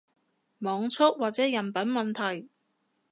[0.57, 2.49] 網速或者人品問題